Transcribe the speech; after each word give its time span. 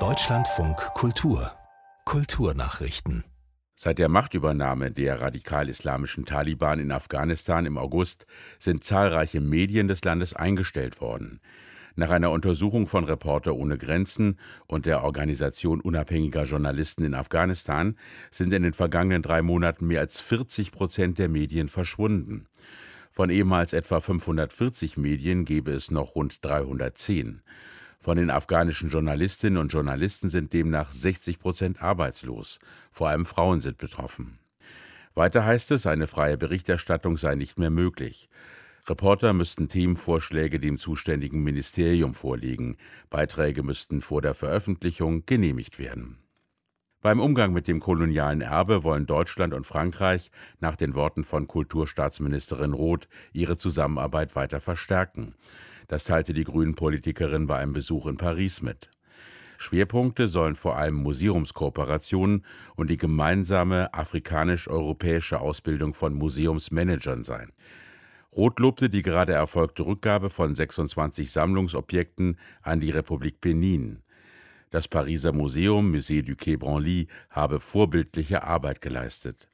Deutschlandfunk 0.00 0.76
Kultur 0.94 1.52
Kulturnachrichten 2.04 3.22
Seit 3.76 3.98
der 3.98 4.08
Machtübernahme 4.08 4.90
der 4.90 5.20
radikal-islamischen 5.20 6.24
Taliban 6.24 6.80
in 6.80 6.90
Afghanistan 6.90 7.66
im 7.66 7.78
August 7.78 8.26
sind 8.58 8.82
zahlreiche 8.82 9.40
Medien 9.40 9.86
des 9.86 10.02
Landes 10.02 10.34
eingestellt 10.34 11.00
worden. 11.00 11.38
Nach 11.94 12.10
einer 12.10 12.32
Untersuchung 12.32 12.88
von 12.88 13.04
Reporter 13.04 13.54
ohne 13.54 13.78
Grenzen 13.78 14.40
und 14.66 14.86
der 14.86 15.04
Organisation 15.04 15.80
unabhängiger 15.80 16.46
Journalisten 16.46 17.04
in 17.04 17.14
Afghanistan 17.14 17.96
sind 18.32 18.52
in 18.52 18.64
den 18.64 18.74
vergangenen 18.74 19.22
drei 19.22 19.40
Monaten 19.40 19.86
mehr 19.86 20.00
als 20.00 20.20
40 20.20 20.72
Prozent 20.72 21.18
der 21.18 21.28
Medien 21.28 21.68
verschwunden. 21.68 22.48
Von 23.12 23.30
ehemals 23.30 23.72
etwa 23.72 24.00
540 24.00 24.96
Medien 24.96 25.44
gäbe 25.44 25.70
es 25.70 25.92
noch 25.92 26.16
rund 26.16 26.44
310. 26.44 27.42
Von 28.04 28.18
den 28.18 28.28
afghanischen 28.28 28.90
Journalistinnen 28.90 29.56
und 29.56 29.72
Journalisten 29.72 30.28
sind 30.28 30.52
demnach 30.52 30.92
60 30.92 31.38
Prozent 31.38 31.80
arbeitslos. 31.80 32.58
Vor 32.92 33.08
allem 33.08 33.24
Frauen 33.24 33.62
sind 33.62 33.78
betroffen. 33.78 34.38
Weiter 35.14 35.46
heißt 35.46 35.70
es, 35.70 35.86
eine 35.86 36.06
freie 36.06 36.36
Berichterstattung 36.36 37.16
sei 37.16 37.34
nicht 37.34 37.58
mehr 37.58 37.70
möglich. 37.70 38.28
Reporter 38.86 39.32
müssten 39.32 39.68
Themenvorschläge 39.68 40.60
dem 40.60 40.76
zuständigen 40.76 41.42
Ministerium 41.42 42.12
vorlegen. 42.12 42.76
Beiträge 43.08 43.62
müssten 43.62 44.02
vor 44.02 44.20
der 44.20 44.34
Veröffentlichung 44.34 45.24
genehmigt 45.24 45.78
werden. 45.78 46.18
Beim 47.00 47.20
Umgang 47.20 47.54
mit 47.54 47.66
dem 47.66 47.80
kolonialen 47.80 48.42
Erbe 48.42 48.84
wollen 48.84 49.06
Deutschland 49.06 49.54
und 49.54 49.66
Frankreich 49.66 50.30
nach 50.60 50.76
den 50.76 50.94
Worten 50.94 51.24
von 51.24 51.46
Kulturstaatsministerin 51.46 52.74
Roth 52.74 53.08
ihre 53.32 53.56
Zusammenarbeit 53.56 54.36
weiter 54.36 54.60
verstärken. 54.60 55.34
Das 55.88 56.04
teilte 56.04 56.32
die 56.32 56.44
Grünen-Politikerin 56.44 57.46
bei 57.46 57.58
einem 57.58 57.72
Besuch 57.72 58.06
in 58.06 58.16
Paris 58.16 58.62
mit. 58.62 58.88
Schwerpunkte 59.58 60.28
sollen 60.28 60.56
vor 60.56 60.76
allem 60.76 60.94
Museumskooperationen 60.96 62.44
und 62.76 62.90
die 62.90 62.96
gemeinsame 62.96 63.92
afrikanisch-europäische 63.94 65.40
Ausbildung 65.40 65.94
von 65.94 66.14
Museumsmanagern 66.14 67.24
sein. 67.24 67.52
Roth 68.36 68.58
lobte 68.58 68.88
die 68.88 69.02
gerade 69.02 69.32
erfolgte 69.32 69.86
Rückgabe 69.86 70.28
von 70.28 70.54
26 70.54 71.30
Sammlungsobjekten 71.30 72.36
an 72.62 72.80
die 72.80 72.90
Republik 72.90 73.40
Benin. 73.40 74.02
Das 74.70 74.88
Pariser 74.88 75.32
Museum 75.32 75.94
Musée 75.94 76.22
du 76.22 76.34
Quai 76.34 76.56
Branly 76.56 77.06
habe 77.30 77.60
vorbildliche 77.60 78.42
Arbeit 78.42 78.80
geleistet. 78.80 79.48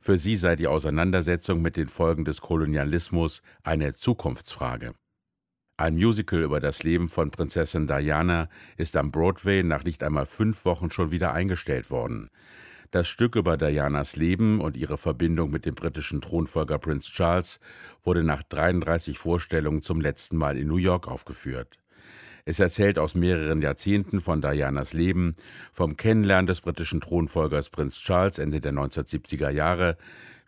Für 0.00 0.16
sie 0.16 0.36
sei 0.36 0.56
die 0.56 0.66
Auseinandersetzung 0.66 1.60
mit 1.60 1.76
den 1.76 1.88
Folgen 1.88 2.24
des 2.24 2.40
Kolonialismus 2.40 3.42
eine 3.62 3.94
Zukunftsfrage. 3.94 4.94
Ein 5.82 5.96
Musical 5.96 6.44
über 6.44 6.60
das 6.60 6.84
Leben 6.84 7.08
von 7.08 7.32
Prinzessin 7.32 7.88
Diana 7.88 8.48
ist 8.76 8.96
am 8.96 9.10
Broadway 9.10 9.64
nach 9.64 9.82
nicht 9.82 10.04
einmal 10.04 10.26
fünf 10.26 10.64
Wochen 10.64 10.92
schon 10.92 11.10
wieder 11.10 11.32
eingestellt 11.32 11.90
worden. 11.90 12.30
Das 12.92 13.08
Stück 13.08 13.34
über 13.34 13.56
Dianas 13.56 14.14
Leben 14.14 14.60
und 14.60 14.76
ihre 14.76 14.96
Verbindung 14.96 15.50
mit 15.50 15.66
dem 15.66 15.74
britischen 15.74 16.20
Thronfolger 16.20 16.78
Prince 16.78 17.10
Charles 17.10 17.58
wurde 18.04 18.22
nach 18.22 18.44
33 18.44 19.18
Vorstellungen 19.18 19.82
zum 19.82 20.00
letzten 20.00 20.36
Mal 20.36 20.56
in 20.56 20.68
New 20.68 20.76
York 20.76 21.08
aufgeführt. 21.08 21.81
Es 22.44 22.58
erzählt 22.58 22.98
aus 22.98 23.14
mehreren 23.14 23.62
Jahrzehnten 23.62 24.20
von 24.20 24.42
Dianas 24.42 24.94
Leben, 24.94 25.36
vom 25.72 25.96
Kennenlernen 25.96 26.48
des 26.48 26.60
britischen 26.60 27.00
Thronfolgers 27.00 27.70
Prince 27.70 28.00
Charles 28.00 28.38
Ende 28.38 28.60
der 28.60 28.72
1970er 28.72 29.50
Jahre 29.50 29.96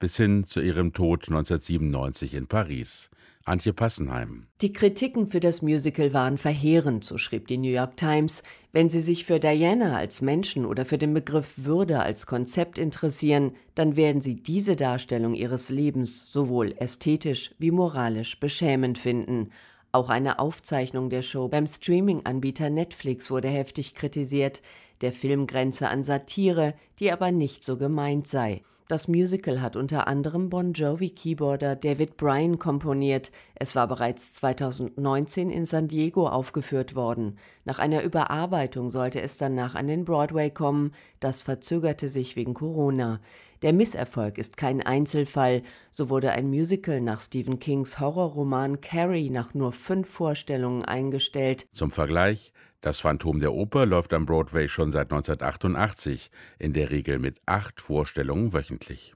bis 0.00 0.16
hin 0.16 0.42
zu 0.42 0.60
ihrem 0.60 0.92
Tod 0.92 1.28
1997 1.28 2.34
in 2.34 2.48
Paris. 2.48 3.10
Antje 3.44 3.74
Passenheim. 3.74 4.46
Die 4.60 4.72
Kritiken 4.72 5.28
für 5.28 5.38
das 5.38 5.62
Musical 5.62 6.12
waren 6.14 6.36
verheerend, 6.38 7.04
so 7.04 7.18
schrieb 7.18 7.46
die 7.46 7.58
New 7.58 7.70
York 7.70 7.96
Times. 7.96 8.42
Wenn 8.72 8.90
Sie 8.90 9.00
sich 9.00 9.26
für 9.26 9.38
Diana 9.38 9.96
als 9.96 10.20
Menschen 10.20 10.64
oder 10.64 10.86
für 10.86 10.98
den 10.98 11.14
Begriff 11.14 11.52
Würde 11.58 12.00
als 12.00 12.26
Konzept 12.26 12.78
interessieren, 12.78 13.52
dann 13.74 13.96
werden 13.96 14.22
Sie 14.22 14.34
diese 14.34 14.76
Darstellung 14.76 15.34
ihres 15.34 15.68
Lebens 15.68 16.32
sowohl 16.32 16.74
ästhetisch 16.78 17.52
wie 17.58 17.70
moralisch 17.70 18.40
beschämend 18.40 18.98
finden. 18.98 19.50
Auch 19.94 20.08
eine 20.08 20.40
Aufzeichnung 20.40 21.08
der 21.08 21.22
Show 21.22 21.46
beim 21.46 21.68
Streaming-Anbieter 21.68 22.68
Netflix 22.68 23.30
wurde 23.30 23.46
heftig 23.46 23.94
kritisiert. 23.94 24.60
Der 25.02 25.12
Film 25.12 25.46
grenze 25.46 25.86
an 25.86 26.02
Satire, 26.02 26.74
die 26.98 27.12
aber 27.12 27.30
nicht 27.30 27.64
so 27.64 27.76
gemeint 27.76 28.26
sei. 28.26 28.62
Das 28.88 29.06
Musical 29.06 29.62
hat 29.62 29.76
unter 29.76 30.08
anderem 30.08 30.50
Bon 30.50 30.72
Jovi-Keyboarder 30.72 31.76
David 31.76 32.16
Bryan 32.16 32.58
komponiert. 32.58 33.30
Es 33.54 33.76
war 33.76 33.86
bereits 33.86 34.34
2019 34.34 35.48
in 35.48 35.64
San 35.64 35.86
Diego 35.86 36.28
aufgeführt 36.28 36.96
worden. 36.96 37.38
Nach 37.64 37.78
einer 37.78 38.02
Überarbeitung 38.02 38.90
sollte 38.90 39.22
es 39.22 39.38
danach 39.38 39.76
an 39.76 39.86
den 39.86 40.04
Broadway 40.04 40.50
kommen. 40.50 40.90
Das 41.20 41.40
verzögerte 41.40 42.08
sich 42.08 42.34
wegen 42.34 42.54
Corona. 42.54 43.20
Der 43.62 43.72
Misserfolg 43.72 44.38
ist 44.38 44.56
kein 44.56 44.82
Einzelfall. 44.82 45.62
So 45.90 46.08
wurde 46.08 46.32
ein 46.32 46.48
Musical 46.48 47.00
nach 47.00 47.20
Stephen 47.20 47.58
Kings 47.58 48.00
Horrorroman 48.00 48.80
Carrie 48.80 49.30
nach 49.30 49.54
nur 49.54 49.72
fünf 49.72 50.08
Vorstellungen 50.08 50.84
eingestellt. 50.84 51.66
Zum 51.72 51.90
Vergleich, 51.90 52.52
das 52.80 53.00
Phantom 53.00 53.38
der 53.38 53.54
Oper 53.54 53.86
läuft 53.86 54.12
am 54.12 54.26
Broadway 54.26 54.68
schon 54.68 54.92
seit 54.92 55.10
1988, 55.10 56.30
in 56.58 56.72
der 56.72 56.90
Regel 56.90 57.18
mit 57.18 57.40
acht 57.46 57.80
Vorstellungen 57.80 58.52
wöchentlich. 58.52 59.14